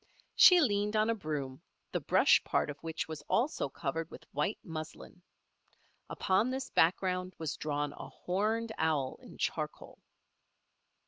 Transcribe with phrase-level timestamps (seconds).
[0.33, 4.57] She leaned on a broom, the brush part of which was also covered with white
[4.63, 5.21] muslin.
[6.09, 9.99] Upon this background was drawn a horned owl in charcoal.